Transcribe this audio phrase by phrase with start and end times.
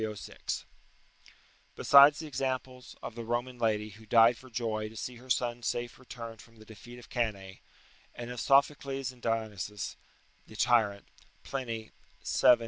[0.01, 0.65] 306.]
[1.75, 5.61] Besides the examples of the Roman lady, who died for joy to see her son
[5.61, 7.61] safe returned from the defeat of Cannae;
[8.15, 9.97] and of Sophocles and of Dionysius
[10.47, 11.05] the Tyrant,
[11.43, 11.91] [Pliny,
[12.25, 12.57] vii.